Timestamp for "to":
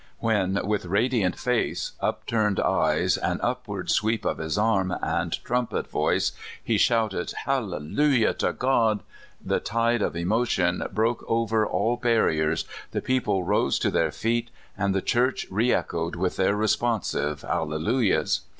8.39-8.51, 13.77-13.91